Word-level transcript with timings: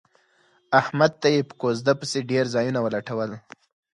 احمد 0.79 1.11
ته 1.21 1.27
یې 1.35 1.41
په 1.49 1.53
کوزده 1.61 1.93
پسې 1.99 2.19
ډېر 2.31 2.45
ځایونه 2.55 2.79
ولټول. 2.81 3.31